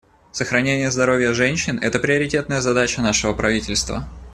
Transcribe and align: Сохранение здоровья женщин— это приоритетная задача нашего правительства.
Сохранение 0.31 0.89
здоровья 0.89 1.31
женщин— 1.31 1.77
это 1.83 1.99
приоритетная 1.99 2.59
задача 2.61 3.03
нашего 3.03 3.33
правительства. 3.35 4.07